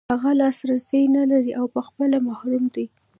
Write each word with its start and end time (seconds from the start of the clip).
هغه 0.13 0.31
لاسرسی 0.41 1.01
نلري 1.17 1.51
او 1.59 1.65
په 1.73 1.81
خپله 1.87 2.17
محروم 2.27 2.63
دی. 2.75 2.85